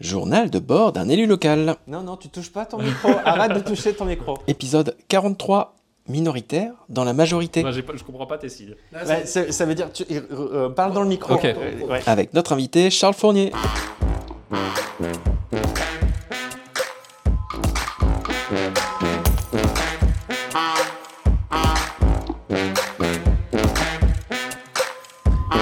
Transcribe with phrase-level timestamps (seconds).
[0.00, 1.76] Journal de bord d'un élu local.
[1.86, 3.10] Non, non, tu touches pas ton micro.
[3.24, 4.38] Arrête de toucher ton micro.
[4.46, 5.76] Épisode 43.
[6.08, 7.60] Minoritaire dans la majorité.
[7.62, 8.74] Moi, j'ai pas- je comprends pas tes signes.
[8.92, 11.34] Ouais, ça veut dire, tu, euh, euh, parle dans le micro.
[11.34, 12.00] Euh, ouais.
[12.06, 13.52] Avec notre invité Charles Fournier.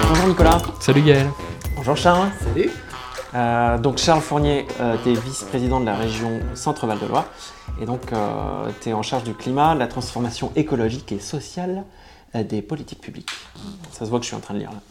[0.07, 0.61] Bonjour Nicolas.
[0.79, 1.27] Salut Gaël.
[1.75, 2.29] Bonjour Charles.
[2.43, 2.69] Salut.
[3.35, 4.65] Euh, donc Charles Fournier,
[5.03, 7.25] tu es vice-président de la région Centre-Val de Loire.
[7.81, 8.11] Et donc
[8.81, 11.83] tu es en charge du climat, de la transformation écologique et sociale
[12.35, 13.29] euh, des politiques publiques.
[13.91, 14.79] Ça se voit que je suis en train de lire là.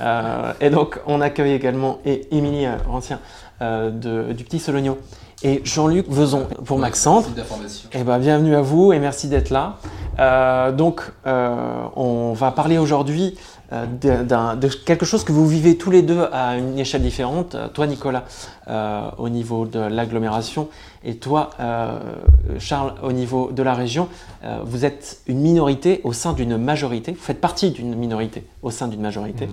[0.00, 3.20] Euh, et donc on accueille également et Émilie euh, Rancien
[3.62, 4.98] euh, de- du Petit Sologno
[5.44, 7.26] et Jean-Luc Vezon pour Maxence.
[7.92, 9.76] Eh ben, bienvenue à vous et merci d'être là.
[10.18, 13.63] Euh, donc, euh, on va parler aujourd'hui euh,
[14.00, 17.54] de, d'un- de quelque chose que vous vivez tous les deux à une échelle différente.
[17.54, 18.24] Euh, Toi, Nicolas,
[18.68, 20.68] euh, au niveau de l'agglomération,
[21.04, 21.98] et toi, euh,
[22.58, 24.08] Charles, au niveau de la région.
[24.44, 27.12] Euh, vous êtes une minorité au sein d'une majorité.
[27.12, 29.48] Vous faites partie d'une minorité au sein d'une majorité.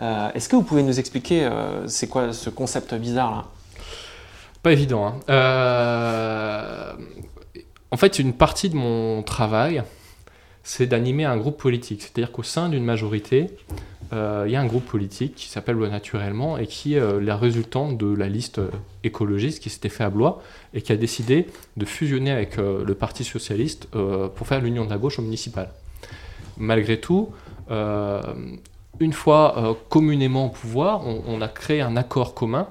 [0.00, 3.44] Euh, Est-ce que vous pouvez nous expliquer euh, c'est quoi ce concept bizarre là?
[4.62, 5.06] Pas évident.
[5.06, 5.14] hein.
[5.30, 6.92] Euh,
[7.92, 9.82] En fait, une partie de mon travail,
[10.62, 12.02] c'est d'animer un groupe politique.
[12.02, 13.48] C'est-à-dire qu'au sein d'une majorité,
[14.12, 17.36] euh, il y a un groupe politique qui s'appelle Naturellement et qui est euh, la
[17.36, 18.70] résultante de la liste euh,
[19.04, 20.42] écologiste qui s'était fait à Blois
[20.74, 24.90] et qui a décidé de fusionner avec euh, le Parti Socialiste pour faire l'union de
[24.90, 25.70] la gauche au municipal.
[26.58, 27.30] Malgré tout,
[27.70, 32.68] une fois communément au pouvoir, on, on a créé un accord commun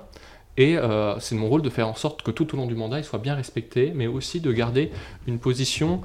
[0.57, 0.77] et
[1.19, 3.19] c'est mon rôle de faire en sorte que tout au long du mandat, il soit
[3.19, 4.91] bien respecté, mais aussi de garder
[5.27, 6.01] une position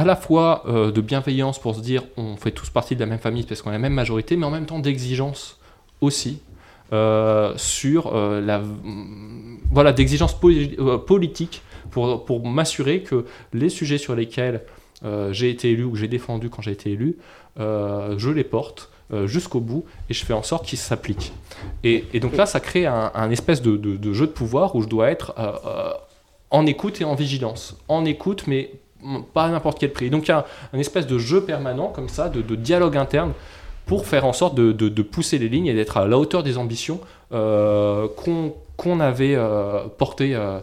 [0.00, 3.06] à la fois euh, de bienveillance pour se dire on fait tous partie de la
[3.06, 5.58] même famille parce qu'on a la même majorité, mais en même temps d'exigence
[6.00, 6.38] aussi
[6.94, 8.62] euh, sur euh, la
[9.70, 14.62] voilà d'exigence poli- politique pour, pour m'assurer que les sujets sur lesquels
[15.32, 17.16] j'ai été élu ou que j'ai défendu quand j'ai été élu,
[17.58, 18.90] je les porte
[19.24, 21.32] jusqu'au bout et je fais en sorte qu'ils s'appliquent.
[21.84, 25.10] Et, donc là, ça crée un, espèce de, de- jeu de pouvoir où je dois
[25.10, 25.34] être
[26.50, 27.78] en écoute et en vigilance.
[27.88, 28.72] En écoute, mais
[29.32, 30.10] pas à n'importe quel prix.
[30.10, 33.32] Donc il y a un espèce de jeu permanent comme ça, de, dialogue interne
[33.86, 37.00] pour faire en sorte de, pousser les lignes et d'être à la hauteur des ambitions
[37.32, 38.06] euh,
[38.76, 40.60] qu'on avait euh, portées euh,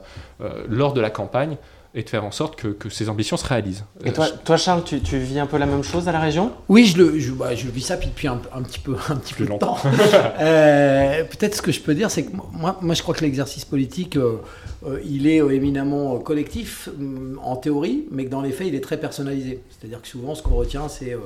[0.70, 1.58] lors de la campagne
[1.96, 3.86] et de faire en sorte que, que ces ambitions se réalisent.
[4.04, 6.52] Et toi, toi Charles, tu, tu vis un peu la même chose à la région?
[6.70, 9.16] Oui, je, le, je, bah, je vis ça puis depuis un, un petit peu, un
[9.16, 9.76] petit peu de longtemps.
[9.76, 9.90] temps.
[10.40, 13.66] Euh, Peut-être ce que je peux dire, c'est que moi, moi, je crois que l'exercice
[13.66, 14.38] politique, euh,
[14.86, 18.68] euh, il est euh, éminemment euh, collectif hum, en théorie, mais que dans les faits,
[18.68, 19.62] il est très personnalisé.
[19.72, 21.18] C'est-à-dire que souvent, ce qu'on retient, c'est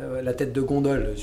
[0.00, 1.14] euh, la tête de gondole.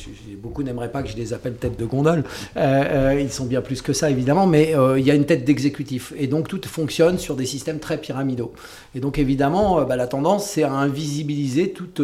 [0.41, 2.23] Beaucoup n'aimeraient pas que je les appelle tête de gondole.
[2.57, 5.45] Euh, euh, ils sont bien plus que ça, évidemment, mais il y a une tête
[5.45, 6.13] d'exécutif.
[6.17, 8.53] Et donc, tout fonctionne sur des systèmes très pyramidaux.
[8.93, 12.01] Et donc, évidemment, bah, la tendance, c'est à invisibiliser toutes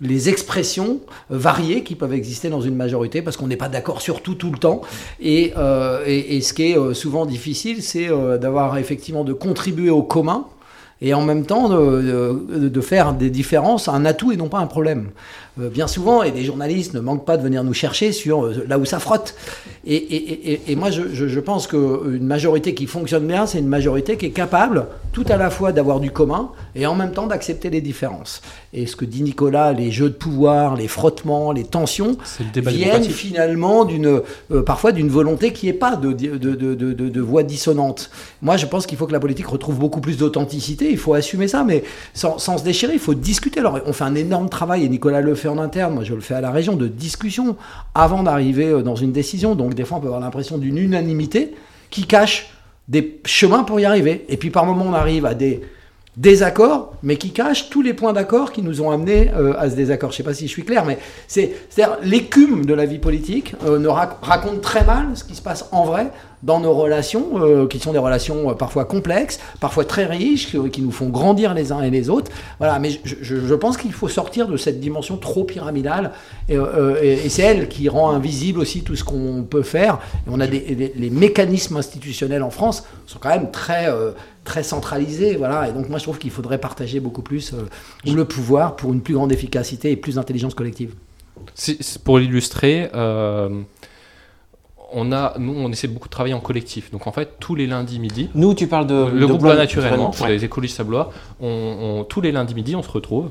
[0.00, 4.22] les expressions variées qui peuvent exister dans une majorité, parce qu'on n'est pas d'accord sur
[4.22, 4.80] tout tout le temps.
[5.20, 10.46] Et, ce qui est souvent difficile, c'est d'avoir effectivement de contribuer au commun.
[11.02, 12.02] Et en même temps, de,
[12.58, 15.08] de- de faire des différences un atout et non pas un problème.
[15.60, 18.64] Euh, bien souvent, et les journalistes ne manquent pas de venir nous chercher sur euh,
[18.68, 19.34] là où ça frotte.
[19.86, 24.16] Et, et- et- et moi, je, pense qu'une majorité qui fonctionne bien, c'est une majorité
[24.18, 27.70] qui est capable tout à la fois d'avoir du commun et en même temps d'accepter
[27.70, 28.42] les différences.
[28.74, 32.18] Et ce que dit Nicolas, les jeux de pouvoir, les frottements, les tensions,
[32.54, 34.20] le viennent finalement d'une
[34.52, 38.10] euh, parfois d'une volonté qui n'est pas de voix dissonante.
[38.42, 40.85] Moi, je pense qu'il faut que la politique retrouve beaucoup plus d'authenticité.
[40.90, 43.60] Il faut assumer ça, mais sans, se déchirer, il faut discuter.
[43.60, 46.20] Alors, on fait un énorme travail, et Nicolas le fait en interne, moi je le
[46.20, 47.56] fais à la région, de discussion
[47.94, 49.54] avant d'arriver euh, dans une décision.
[49.54, 51.54] Donc, des fois, on peut avoir l'impression d'une unanimité
[51.90, 52.50] qui cache
[52.88, 54.24] des chemins pour y arriver.
[54.28, 55.60] Et puis, par moments, on arrive à des
[56.16, 59.76] désaccords, mais qui cachent tous les points d'accord qui nous ont amenés euh, à ce
[59.76, 60.10] désaccord.
[60.12, 60.96] Je ne sais pas si je suis clair, mais
[61.28, 65.34] c'est c'est-à-dire l'écume de la vie politique euh, ne rac- raconte très mal ce qui
[65.34, 66.10] se passe en vrai
[66.42, 70.82] dans nos relations, euh, qui sont des relations euh, parfois complexes, parfois très riches, qui,
[70.82, 72.30] nous font grandir les uns et les autres.
[72.58, 76.12] Voilà, mais je, pense qu'il faut sortir de cette dimension trop pyramidale,
[76.48, 79.98] et, euh, et- c'est elle qui rend invisible aussi tout ce qu'on peut faire.
[80.30, 84.10] On a les, mécanismes institutionnels en France sont quand même très euh,
[84.44, 85.68] très centralisés, voilà.
[85.68, 87.52] Et donc moi je trouve qu'il faudrait partager beaucoup plus
[88.04, 90.94] le pouvoir pour une plus grande efficacité et plus d'intelligence collective.
[92.04, 92.90] Pour l'illustrer,
[94.98, 96.90] on a, nous, on essaie beaucoup de travailler en collectif.
[96.90, 98.94] Donc en fait, tous les lundis midi, Nous, tu parles de.
[99.12, 100.30] le de groupe Blois, Loi naturellement, Ouais.
[100.30, 100.82] les écologistes
[101.40, 103.30] on, on- tous les lundis midi, on se retrouve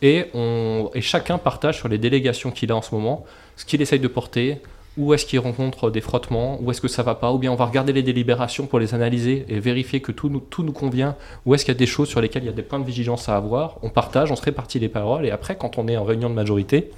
[0.00, 3.24] et, on, et chacun partage sur les délégations qu'il a en ce moment,
[3.56, 4.58] ce qu'il essaye de porter,
[4.98, 7.54] où est-ce qu'ils rencontrent des frottements, où est-ce que ça va pas, ou bien on
[7.56, 11.16] va regarder les délibérations pour les analyser et vérifier que tout nous, tout nous convient,
[11.46, 12.84] où est-ce qu'il y a des choses sur lesquelles il y a des points de
[12.84, 15.96] vigilance à avoir, on partage, on se répartit les paroles, et après, quand on est
[15.96, 16.90] en réunion de majorité,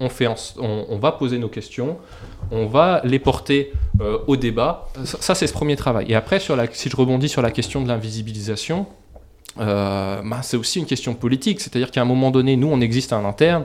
[0.00, 1.98] on, fait on, va poser nos questions,
[2.50, 4.88] on va les porter euh, au débat.
[5.04, 6.06] Ça, c'est ce premier travail.
[6.08, 8.86] Et après, si je rebondis sur la question de l'invisibilisation,
[9.60, 11.60] euh, bah, c'est aussi une question politique.
[11.60, 13.64] C'est-à-dire qu'à un moment donné, nous, on existe à l'interne,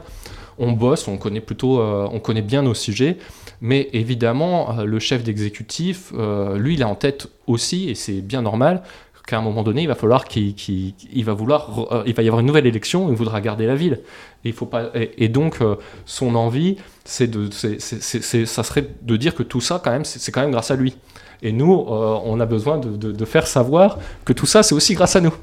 [0.59, 3.17] on bosse, on connaît plutôt, euh, on connaît bien nos sujets.
[3.61, 6.13] Mais évidemment, le chef d'exécutif,
[6.55, 8.83] lui, il a en tête aussi, et c'est bien normal,
[9.29, 10.93] qu'à un moment donné, il va falloir qu'il,
[11.23, 11.69] va vouloir,
[12.05, 14.01] il va y avoir une nouvelle élection, il voudra garder la ville.
[14.43, 19.35] Et, il faut pas, et, donc, euh, son envie, c'est de, ça serait de dire
[19.35, 20.95] que tout ça, quand même, c'est quand même grâce à lui.
[21.41, 25.15] Et nous, euh, on a besoin de, faire savoir que tout ça, c'est aussi grâce
[25.15, 25.33] à nous.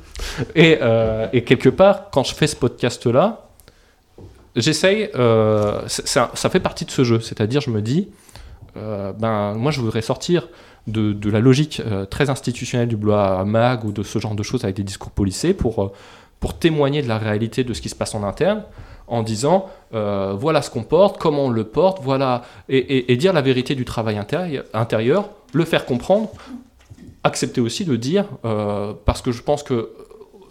[0.56, 3.46] Et, euh, quelque part, quand je fais ce podcast-là,
[4.56, 5.10] j'essaye,
[5.86, 7.20] ça, fait partie de ce jeu.
[7.20, 8.08] C'est-à-dire, je me dis,
[8.74, 10.48] ben, moi, je voudrais sortir
[10.86, 14.76] de, la logique très institutionnelle du bloc mag ou de ce genre de choses avec
[14.76, 15.92] des discours policés pour
[16.40, 18.62] pour témoigner de la réalité de ce qui se passe en interne,
[19.06, 23.42] en disant euh, voilà ce qu'on porte, comment on le porte, voilà, et, dire la
[23.42, 26.28] vérité du travail intérieur, le faire comprendre,
[27.24, 29.90] accepter aussi de dire, euh, parce que je pense que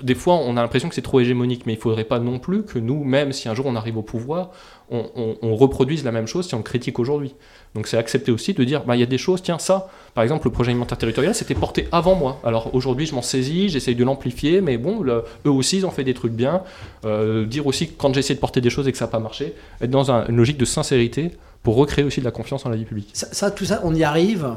[0.02, 2.40] des fois on a l'impression que c'est trop hégémonique, mais il ne faudrait pas non
[2.40, 4.52] plus que nous, même si un jour on arrive au pouvoir,
[4.90, 7.34] on, reproduise la même chose si on critique aujourd'hui.
[7.74, 10.24] Donc c'est accepter aussi de dire, bah, il y a des choses, tiens, ça, par
[10.24, 12.40] exemple, le projet alimentaire territorial, c'était porté avant moi.
[12.44, 16.04] Alors aujourd'hui, je m'en saisis, j'essaye de l'amplifier, mais bon, eux aussi, ils ont fait
[16.04, 16.64] des trucs bien.
[17.06, 19.56] Euh, dire aussi, quand j'essaie de porter des choses et que ça n'a pas marché,
[19.82, 21.32] être dans une logique de sincérité
[21.66, 23.10] pour recréer aussi de la confiance en la vie publique.
[23.14, 24.48] Ça, tout ça, on y arrive,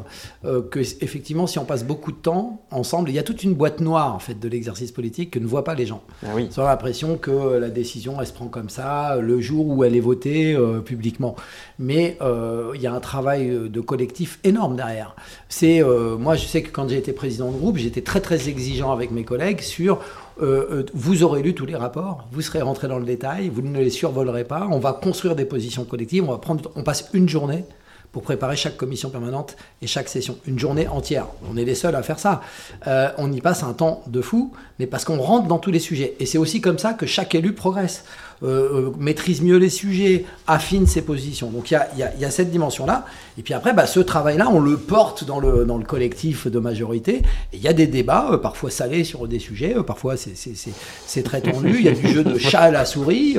[0.45, 3.55] euh, que effectivement, si on passe beaucoup de temps ensemble, il y a toute une
[3.55, 6.03] boîte noire en fait de l'exercice politique que ne voient pas les gens.
[6.23, 6.51] Ah oui.
[6.55, 9.97] Ils ont l'impression que la décision, elle se prend comme ça le jour où elle
[9.97, 11.35] est votée euh, publiquement.
[11.79, 15.17] Mais euh, il y a un travail de collectif énorme derrière.
[15.49, 15.83] C'est
[16.19, 19.13] moi, je sais que quand j'ai été président de groupe, j'étais très très exigeant avec
[19.13, 20.01] mes collègues sur
[20.41, 23.63] euh, euh, vous aurez lu tous les rapports, vous serez rentré dans le détail, vous
[23.63, 27.09] ne les survolerez pas, on va construire des positions collectives, on, va prendre, on passe
[27.13, 27.65] une journée
[28.13, 30.39] pour préparer chaque commission permanente et chaque session.
[30.47, 31.27] Une journée entière.
[31.51, 32.41] On est les seuls à faire ça.
[32.87, 35.79] Euh, on y passe un temps de fou, mais parce qu'on rentre dans tous les
[35.79, 36.17] sujets.
[36.19, 38.05] Et c'est aussi comme ça que chaque élu progresse.
[38.45, 41.51] Euh, euh, maîtrise mieux les sujets, affine ses positions.
[41.51, 43.05] Donc il y a, y a, cette dimension-là.
[43.37, 46.59] Et puis après, bah, ce travail-là, on le porte dans le, dans le collectif de
[46.61, 47.23] majorité.
[47.53, 51.77] Il y a des débats, euh, parfois salés sur des sujets, parfois c'est très tendu.
[51.79, 53.37] Il y a du jeu de chat à la souris.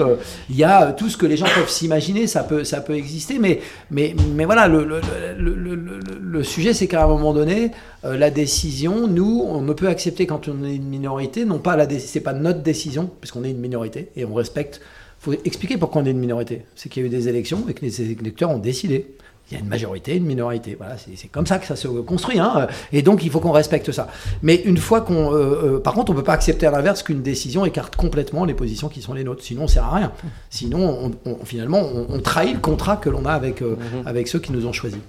[0.50, 3.40] Il y a tout ce que les gens peuvent s'imaginer, ça peut, ça peut exister.
[3.40, 3.62] Mais,
[3.92, 5.00] mais, mais voilà, le, le,
[5.38, 5.76] le,
[6.22, 7.72] le sujet, c'est qu'à un moment donné,
[8.04, 11.88] la décision, nous, on ne peut accepter quand on est une minorité, non pas la
[12.00, 14.82] c'est pas notre décision, puisqu'on est une minorité et on respecte
[15.20, 16.64] faut expliquer pourquoi on est une minorité.
[16.76, 19.16] C'est qu'il y a eu des élections et que les électeurs ont décidé.
[19.52, 20.76] Il y a une majorité, une minorité.
[20.78, 22.38] Voilà, c'est comme ça que ça se construit.
[22.38, 22.68] Hein.
[22.94, 24.08] Et donc, il faut qu'on respecte ça.
[24.44, 25.34] Mais une fois qu'on.
[25.34, 28.46] Euh, euh, par contre, on ne peut pas accepter à l'inverse qu'une décision écarte complètement
[28.46, 29.44] les positions qui sont les nôtres.
[29.44, 30.12] Sinon, on ne sert à rien.
[30.52, 34.06] Sinon, on, finalement, on, trahit le contrat que l'on a avec, euh, mhm.
[34.08, 35.00] avec ceux qui nous ont choisis.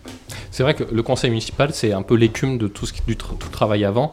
[0.50, 3.17] C'est vrai que le conseil municipal, c'est un peu l'écume de tout, ce qui, du
[3.17, 4.12] tout travail avant.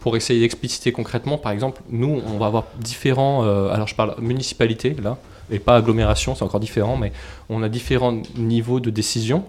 [0.00, 3.42] Pour essayer d'expliciter concrètement, par exemple, nous, on va avoir différents.
[3.70, 5.18] alors, je parle municipalité, là
[5.50, 7.12] et pas agglomération, c'est encore différent, mais
[7.48, 9.44] on a différents niveaux de décision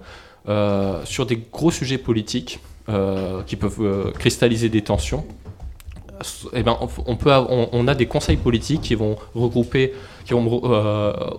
[0.48, 5.26] euh, sur des gros sujets politiques euh, qui peuvent euh, cristalliser des tensions.
[6.54, 9.94] Eh ben, on, peut, on, a des conseils politiques qui vont regrouper,
[10.26, 10.62] qui où,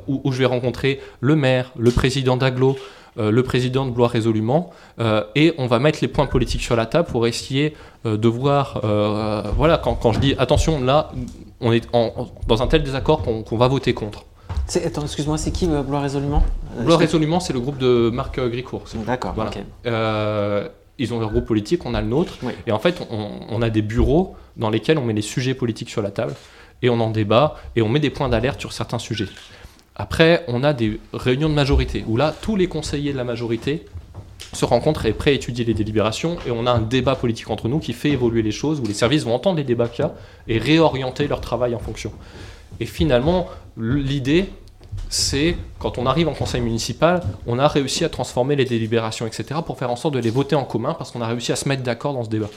[0.07, 2.79] où, je vais rencontrer le maire, le président d'Aglo,
[3.17, 4.71] le président de Blois résolument,
[5.35, 7.75] et on va mettre les points politiques sur la table pour essayer
[8.05, 8.81] de voir,
[9.57, 11.13] voilà, quand, quand, je dis attention, là,
[11.61, 14.25] on est dans un tel désaccord qu'on va voter contre.
[14.77, 16.45] Attends, excuse-moi, c'est qui euh, Blois Résolument?
[16.79, 18.85] Euh, Blois Résolument, c'est le groupe de Marc euh, Gricourt.
[19.07, 19.35] D'accord,
[21.03, 22.35] ils ont leur groupe politique, on a le nôtre.
[22.67, 26.03] Et en fait, on, a des bureaux dans lesquels on met les sujets politiques sur
[26.03, 26.35] la table
[26.83, 29.29] et on en débat et on met des points d'alerte sur certains sujets.
[30.01, 33.85] Après, on a des réunions de majorité où là, tous les conseillers de la majorité
[34.55, 37.93] se rencontrent et préétudient les délibérations et on a un débat politique entre nous qui
[37.93, 40.15] fait évoluer les choses où les services vont entendre les débats qu'il y a
[40.49, 42.13] et réorienter leur travail en fonction.
[42.81, 44.47] Et finalement, l'idée,
[45.11, 49.61] c'est quand on arrive en conseil municipal, on a réussi à transformer les délibérations, etc.,
[49.67, 51.69] pour faire en sorte de les voter en commun, parce qu'on a réussi à se
[51.69, 52.49] mettre d'accord dans ce débat.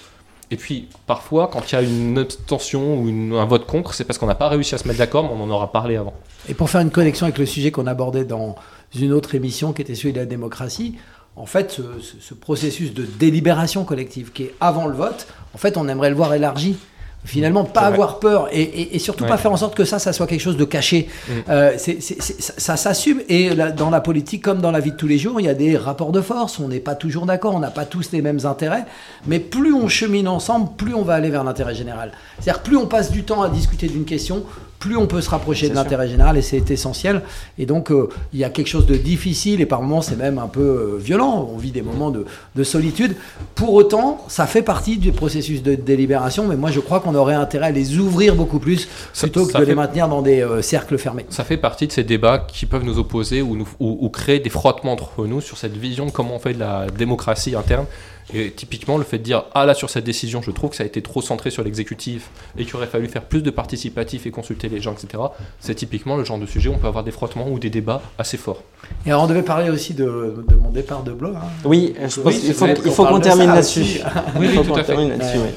[0.54, 4.20] Et puis, parfois, quand il y a une abstention ou un vote contre, c'est parce
[4.20, 6.14] qu'on n'a pas réussi à se mettre d'accord, mais on en aura parlé avant.
[6.48, 8.56] Et pour faire une connexion avec le sujet qu'on abordait dans
[8.96, 10.94] une autre émission qui était celui de la démocratie,
[11.36, 11.82] en fait, ce,
[12.20, 16.16] ce processus de délibération collective qui est avant le vote, en fait, on aimerait le
[16.16, 16.78] voir élargi
[17.26, 19.30] Finalement, pas avoir peur et, et- et surtout Ouais.
[19.30, 21.08] pas faire en sorte que ça, ça soit quelque chose de caché.
[21.28, 21.32] Mm.
[21.50, 23.22] Euh, ça, ça s'assume.
[23.30, 25.54] Et dans la politique, comme dans la vie de tous les jours, il y a
[25.54, 26.60] des rapports de force.
[26.60, 28.84] On n'est pas toujours d'accord, on n'a pas tous les mêmes intérêts.
[29.26, 32.12] Mais plus on chemine ensemble, plus on va aller vers l'intérêt général.
[32.42, 34.44] C'est-à-dire, plus on passe du temps à discuter d'une question,
[34.84, 37.22] plus on peut se rapprocher de l'intérêt général et c'est essentiel.
[37.58, 40.38] Et donc, euh, il y a quelque chose de difficile et par moments, c'est même
[40.40, 41.50] un peu euh, violent.
[41.54, 42.26] On vit des moments de,
[42.56, 43.16] de solitude.
[43.56, 47.34] Pour autant, ça fait partie du processus de délibération, mais moi, je crois qu'on aurait
[47.34, 50.62] intérêt à les ouvrir beaucoup plus plutôt que de fait- les maintenir dans des euh,
[50.62, 51.26] cercles fermés.
[51.30, 54.40] Ça fait partie de ces débats qui peuvent nous opposer ou, nous- ou- ou créer
[54.42, 57.86] des frottements entre nous sur cette vision de comment on fait de la démocratie interne.
[58.34, 60.84] Et typiquement, le fait de dire Ah là, sur cette décision, je trouve que ça
[60.84, 64.32] a été trop centré sur l'exécutif et qu'il aurait fallu faire plus de participatif et
[64.32, 65.22] consulter les gens, etc.
[65.60, 68.02] C'est typiquement le genre de sujet où on peut avoir des frottements ou des débats
[68.18, 68.64] assez forts.
[69.06, 71.32] Et alors, on devait parler aussi de, de mon départ de Blois.
[71.36, 71.48] hein.
[71.66, 73.82] Oui, je pense Oui, qu'il c'est faut, qu'on faut termine là-dessus.
[74.40, 74.94] Oui, Il faut oui, tout qu'on à fait.
[74.94, 75.44] termine là-dessus, Ouais.
[75.48, 75.52] oui.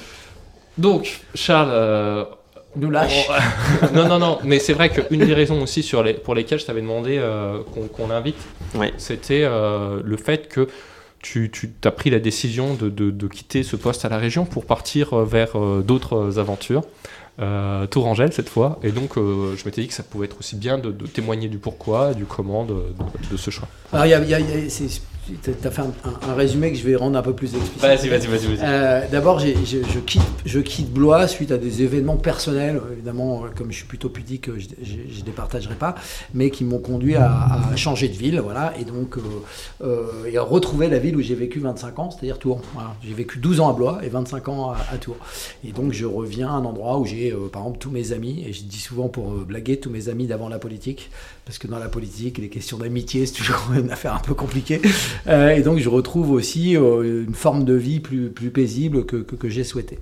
[0.78, 1.70] Donc, Charles.
[1.70, 2.24] euh,
[2.74, 3.28] Nous lâche.
[3.82, 6.58] on- non, non, non, mais c'est vrai qu'une des raisons aussi sur les, pour lesquelles
[6.58, 8.36] je t'avais demandé euh, qu'on qu'on l'invite,
[8.74, 8.92] Oui.
[8.98, 10.68] c'était euh, le fait que
[11.26, 15.12] tu, tu as pris la décision de, quitter ce poste à la région pour partir
[15.12, 16.82] euh, vers euh, d'autres aventures.
[17.38, 20.56] Euh, Tourangelle cette fois, et donc euh, je m'étais dit que ça pouvait être aussi
[20.56, 22.76] bien de, témoigner du pourquoi, du comment de,
[23.36, 23.68] ce choix.
[23.92, 24.38] Alors, y y a-
[25.42, 27.80] t'as fait un, un- un résumé que je vais rendre un peu plus explicite.
[27.82, 28.58] vas-y, vas-y, vas-y.
[28.62, 33.48] Euh, D'abord, je, je quitte, je quitte Blois suite à des événements personnels, évidemment, euh,
[33.56, 35.94] comme je suis plutôt pudique, euh, je ne les partagerai pas,
[36.34, 37.30] mais qui m'ont conduit à,
[37.72, 39.20] à changer de ville, voilà, et donc euh,
[39.82, 42.60] euh, et à retrouver la ville où j'ai vécu 25 ans, c'est-à-dire Tours.
[42.74, 42.94] Voilà.
[43.06, 45.16] J'ai vécu 12 ans à Blois et 25 ans à, à Tours.
[45.66, 48.52] Et donc, je reviens à un endroit où j'ai, par exemple, tous mes amis, et
[48.52, 51.10] je dis souvent pour blaguer, tous mes amis d'avant la politique,
[51.44, 54.80] parce que dans la politique, les questions d'amitié, c'est toujours une affaire un peu compliquée.
[55.28, 59.16] Euh, et donc, je retrouve aussi euh, une forme de vie plus, plus paisible que,
[59.16, 59.98] que, que j'ai souhaité.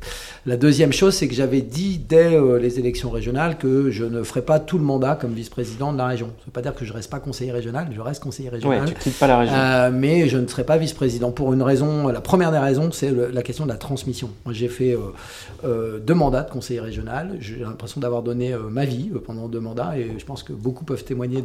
[0.46, 4.22] La deuxième chose, c'est que j'avais dit dès euh, les élections régionales que je ne
[4.22, 6.26] ferais pas tout le mandat comme vice-président de la région.
[6.26, 8.54] Ça ne veut pas dire que je reste pas conseiller régional, je reste conseiller Ouais,
[8.56, 8.88] régional.
[8.88, 9.98] tu quittes pas la région.
[9.98, 12.08] Mais je ne serai pas vice-président pour une raison.
[12.08, 14.30] La première des raisons, c'est la question de la transmission.
[14.50, 14.96] J'ai fait
[15.64, 17.36] deux mandats de conseiller régional.
[17.40, 21.04] J'ai l'impression d'avoir donné ma vie pendant deux mandats et je pense que beaucoup peuvent
[21.04, 21.42] témoigner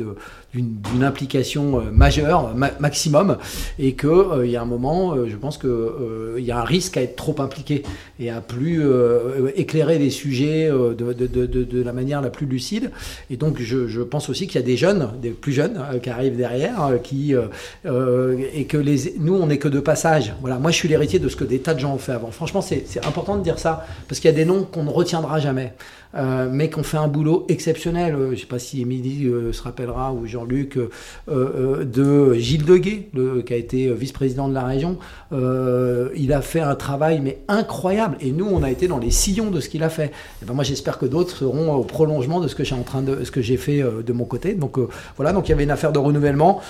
[0.54, 3.38] d'une implication majeure, ma- maximum,
[3.78, 4.10] et qu'il
[4.44, 7.16] il y a un moment, euh, je pense qu'il y a un risque à être
[7.16, 7.84] trop impliqué
[8.20, 12.92] et à plus euh, éclairer les sujets euh, de, la manière la plus lucide.
[13.30, 16.10] Et donc, je, pense aussi qu'il y a des jeunes, des plus jeunes, euh, qui
[16.10, 17.44] arrivent derrière, euh, qui euh,
[17.86, 18.78] euh, et que
[19.20, 20.34] nous, on n'est que de passage.
[20.42, 22.32] Voilà, moi, je suis l'héritier de ce que des tas de gens ont fait avant.
[22.32, 25.40] Franchement, c'est important de dire ça parce qu'il y a des noms qu'on ne retiendra
[25.40, 25.74] jamais.
[26.16, 28.16] Euh, mais qu'on fait un boulot exceptionnel.
[28.16, 32.66] Euh, Je ne sais pas si Émilie euh, se rappellera ou Jean-Luc euh, de Gilles
[32.66, 33.10] Deguet,
[33.46, 34.98] qui a été vice-président de la région.
[35.32, 39.52] Il a fait un travail mais incroyable et nous on a été dans les sillons
[39.52, 40.12] de ce qu'il a fait.
[40.42, 43.02] Et ben moi j'espère que d'autres seront au prolongement de ce que j'ai en train
[43.02, 44.54] de ce que j'ai fait de mon côté.
[44.54, 44.78] Donc
[45.16, 46.62] voilà donc il y avait une affaire de renouvellement,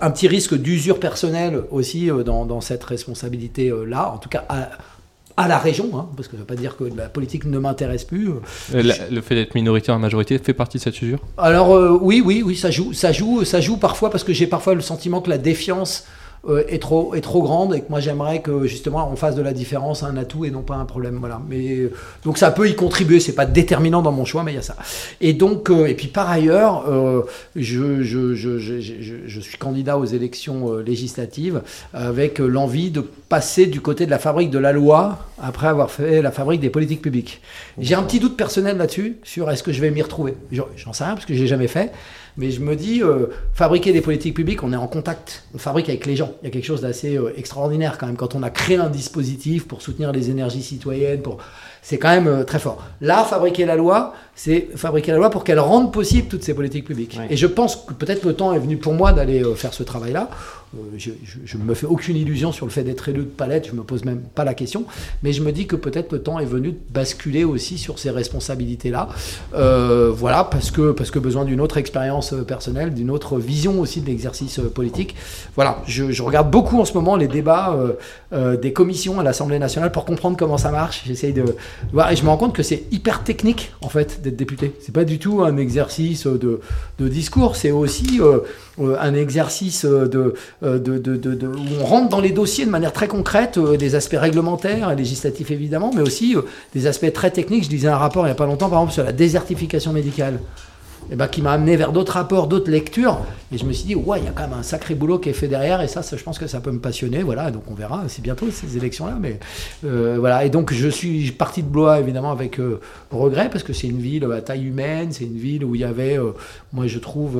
[0.00, 4.12] un petit risque d'usure personnelle aussi dans, dans cette responsabilité là.
[4.12, 4.70] En tout cas à,
[5.36, 7.58] à la région, hein, parce que ça ne veut pas dire que la politique ne
[7.58, 8.28] m'intéresse plus.
[8.74, 11.18] Euh, la- le fait d'être minoritaire en majorité fait partie de cette usure?
[11.38, 14.46] Alors euh, oui, oui, oui, ça joue, ça joue, ça joue parfois parce que j'ai
[14.46, 16.04] parfois le sentiment que la défiance
[16.48, 19.42] euh, est trop est trop grande et que moi j'aimerais que justement on fasse de
[19.42, 21.18] la différence un atout et non pas un problème.
[21.20, 21.40] Voilà.
[21.48, 21.92] Mais euh,
[22.24, 23.20] donc ça peut y contribuer.
[23.20, 24.76] C'est pas déterminant dans mon choix, mais il y a ça.
[25.20, 27.22] Et donc euh, et puis par ailleurs, euh,
[27.56, 32.90] je, je, je, je, je, je suis candidat aux élections euh, législatives avec euh, l'envie
[32.90, 36.60] de passer du côté de la fabrique de la loi après avoir fait la fabrique
[36.60, 37.40] des politiques publiques.
[37.78, 40.34] J'ai un petit doute personnel là-dessus sur est-ce que je vais m'y retrouver.
[40.50, 41.92] J'en sais rien parce que j'ai jamais fait.
[42.36, 45.88] Mais je me dis, euh, fabriquer des politiques publiques, on est en contact, on fabrique
[45.88, 46.32] avec les gens.
[46.42, 48.88] Il y a quelque chose d'assez euh, extraordinaire quand même quand on a créé un
[48.88, 51.20] dispositif pour soutenir les énergies citoyennes.
[51.20, 51.38] Pour...
[51.82, 52.82] C'est quand même euh, très fort.
[53.00, 56.86] Là, fabriquer la loi, c'est fabriquer la loi pour qu'elle rende possible toutes ces politiques
[56.86, 57.16] publiques.
[57.18, 57.26] Oui.
[57.30, 59.82] Et je pense que peut-être le temps est venu pour moi d'aller euh, faire ce
[59.82, 60.30] travail-là.
[60.74, 63.72] Euh, je, ne me fais aucune illusion sur le fait d'être élu de palette, je
[63.72, 64.86] me pose même pas la question.
[65.22, 68.10] Mais je me dis que peut-être le temps est venu de basculer aussi sur ces
[68.10, 69.10] responsabilités-là.
[69.54, 74.00] Euh, voilà, parce que, parce que besoin d'une autre expérience personnelle, d'une autre vision aussi
[74.00, 75.14] de l'exercice politique.
[75.56, 77.92] Voilà, je, je regarde beaucoup en ce moment les débats euh,
[78.32, 81.02] euh, des commissions à l'Assemblée nationale pour comprendre comment ça marche.
[81.06, 81.44] J'essaye de
[81.92, 84.72] voir et je me rends compte que c'est hyper technique en fait d'être député.
[84.80, 86.60] C'est pas du tout un exercice de,
[86.98, 88.38] de discours, c'est aussi euh,
[88.80, 92.92] euh, un exercice euh, de, de, de, où on rentre dans les dossiers de manière
[92.92, 96.36] très concrète, des aspects réglementaires législatifs évidemment, mais aussi
[96.74, 97.64] des aspects très techniques.
[97.64, 100.38] Je lisais un rapport il n'y a pas longtemps, par exemple, sur la désertification médicale.
[101.10, 103.18] Et ben, qui m'a amené vers d'autres rapports, d'autres lectures.
[103.52, 105.28] Et je me suis dit, ouais, il y a quand même un sacré boulot qui
[105.28, 105.80] est fait derrière.
[105.82, 107.22] Et ça, je pense que ça peut me passionner.
[107.22, 108.04] Voilà, donc on verra.
[108.08, 109.18] C'est bientôt ces élections-là.
[109.20, 109.38] Mais
[109.84, 110.44] euh, voilà.
[110.44, 112.80] Et donc je suis parti de Blois, évidemment, avec euh,
[113.10, 115.08] regret, parce que c'est une ville à taille humaine.
[115.12, 116.32] C'est une ville où il y avait, euh,
[116.72, 117.38] moi je trouve,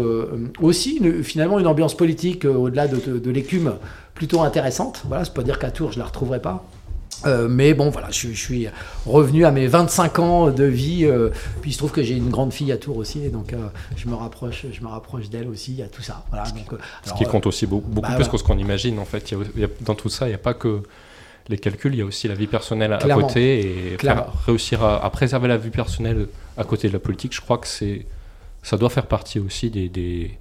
[0.60, 3.74] aussi finalement une ambiance politique au-delà de, de, l'écume
[4.14, 5.02] plutôt intéressante.
[5.06, 6.64] Voilà, c'est pas dire qu'à Tours, je la retrouverai pas.
[7.26, 8.68] Euh, mais bon, voilà, je, suis
[9.06, 11.04] revenu à mes 25 ans de vie.
[11.04, 13.52] Euh, puis il se trouve que j'ai une grande fille à Tours aussi, et donc
[13.52, 15.72] euh, je me rapproche, je me rapproche d'elle aussi.
[15.72, 16.24] Il y a tout ça.
[16.30, 18.98] Voilà, donc, ce qui compte aussi beaucoup, bah, plus que ce qu'on imagine.
[18.98, 19.34] En fait,
[19.80, 20.82] dans tout ça, il n'y a pas que
[21.48, 23.96] les calculs, il y a aussi la vie personnelle à côté et
[24.46, 27.34] réussir à, préserver la vie personnelle à côté de la politique.
[27.34, 28.06] Je crois que c'est,
[28.62, 30.38] ça doit faire partie aussi des des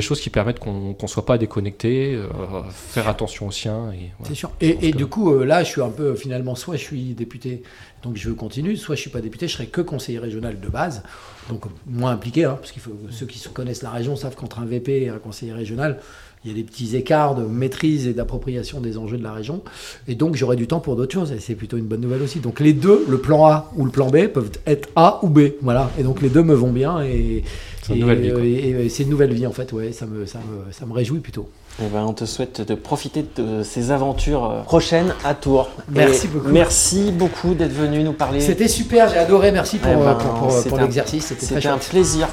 [0.00, 2.26] choses qui permettent qu'on ne soit pas déconnecté, euh,
[2.70, 3.92] faire attention aux siens.
[3.92, 4.50] Et, C'est sûr.
[4.60, 7.62] Et, du coup, euh, là, je suis un peu, finalement, soit je suis député,
[8.02, 10.68] donc je veux continuer, soit je suis pas député, je serai que conseiller régional de
[10.68, 11.02] base,
[11.48, 12.80] donc moins impliqué, hein, parce que
[13.10, 16.00] ceux qui connaissent la région savent qu'entre un VP et un conseiller régional,
[16.44, 19.62] il y a des petits écarts de maîtrise et d'appropriation des enjeux de la région.
[20.06, 21.32] Et donc, j'aurai du temps pour d'autres choses.
[21.32, 22.38] Et c'est plutôt une bonne nouvelle aussi.
[22.40, 25.50] Donc, les deux, le plan A ou le plan B, peuvent être A ou B.
[25.62, 25.90] Voilà.
[25.98, 27.02] Et donc, les deux me vont bien.
[27.02, 27.42] Et,
[27.82, 28.54] c'est une nouvelle vie.
[28.54, 29.72] Et, c'est une nouvelle vie, en fait.
[29.72, 31.48] Ouais, ça me, ça me, ça me réjouit plutôt.
[31.80, 35.70] Eh ben, on te souhaite de profiter de ces aventures euh, prochaines à Tours.
[35.88, 36.48] Merci beaucoup.
[36.48, 38.40] Merci beaucoup d'être venu nous parler.
[38.40, 39.52] C'était super, j'ai adoré.
[39.52, 41.32] Merci pour, eh ben, pour, pour, l'exercice.
[41.38, 42.28] C'était un plaisir.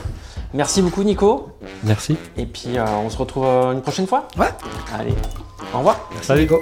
[0.56, 1.50] Merci beaucoup Nico.
[1.84, 2.18] Merci.
[2.38, 4.28] Et puis euh, on se retrouve euh, une prochaine fois.
[4.38, 4.48] Ouais.
[4.98, 5.14] Allez,
[5.74, 6.10] au revoir.
[6.22, 6.62] Salut Nico.